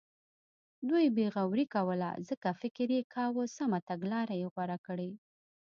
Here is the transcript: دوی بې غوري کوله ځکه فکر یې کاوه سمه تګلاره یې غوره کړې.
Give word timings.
دوی 0.89 1.05
بې 1.15 1.25
غوري 1.35 1.65
کوله 1.75 2.09
ځکه 2.27 2.47
فکر 2.61 2.87
یې 2.95 3.01
کاوه 3.15 3.43
سمه 3.57 3.79
تګلاره 3.89 4.35
یې 4.41 4.47
غوره 4.53 4.77
کړې. 4.87 5.11